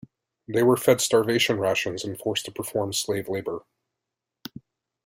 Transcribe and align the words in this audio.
They 0.47 0.63
were 0.63 0.77
fed 0.77 0.99
starvation 0.99 1.59
rations 1.59 2.03
and 2.03 2.17
forced 2.17 2.45
to 2.45 2.51
perform 2.51 2.91
slave 2.91 3.29
labor. 3.29 3.63